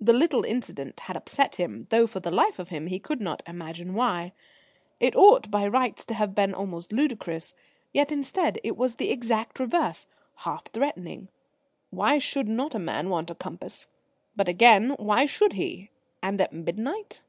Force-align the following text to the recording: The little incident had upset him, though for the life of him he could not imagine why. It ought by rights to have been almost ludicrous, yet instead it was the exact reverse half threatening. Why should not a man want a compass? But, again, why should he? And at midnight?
The 0.00 0.12
little 0.12 0.44
incident 0.44 1.00
had 1.00 1.16
upset 1.16 1.56
him, 1.56 1.86
though 1.90 2.06
for 2.06 2.20
the 2.20 2.30
life 2.30 2.60
of 2.60 2.68
him 2.68 2.86
he 2.86 3.00
could 3.00 3.20
not 3.20 3.42
imagine 3.44 3.92
why. 3.94 4.30
It 5.00 5.16
ought 5.16 5.50
by 5.50 5.66
rights 5.66 6.04
to 6.04 6.14
have 6.14 6.32
been 6.32 6.54
almost 6.54 6.92
ludicrous, 6.92 7.54
yet 7.92 8.12
instead 8.12 8.60
it 8.62 8.76
was 8.76 8.94
the 8.94 9.10
exact 9.10 9.58
reverse 9.58 10.06
half 10.36 10.66
threatening. 10.66 11.26
Why 11.90 12.18
should 12.18 12.46
not 12.46 12.76
a 12.76 12.78
man 12.78 13.08
want 13.10 13.32
a 13.32 13.34
compass? 13.34 13.88
But, 14.36 14.48
again, 14.48 14.90
why 14.90 15.26
should 15.26 15.54
he? 15.54 15.90
And 16.22 16.40
at 16.40 16.52
midnight? 16.52 17.20